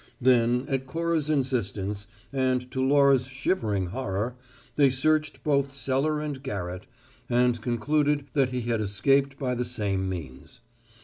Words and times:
Then, 0.19 0.65
at 0.67 0.87
Cora's 0.87 1.29
insistence, 1.29 2.07
and 2.33 2.71
to 2.71 2.81
Laura's 2.83 3.27
shivering 3.27 3.85
horror, 3.85 4.35
they 4.75 4.89
searched 4.89 5.43
both 5.43 5.71
cellar 5.71 6.19
and 6.19 6.41
garret, 6.41 6.87
and 7.29 7.61
concluded 7.61 8.25
that 8.33 8.49
he 8.49 8.61
had 8.61 8.81
escaped 8.81 9.37
by 9.37 9.53
the 9.53 9.63
same 9.63 10.09
means. 10.09 10.61